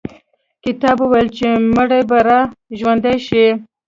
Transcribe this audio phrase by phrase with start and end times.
[0.63, 2.39] کتاب وویل چې مړي به را
[2.79, 3.45] ژوندي شي.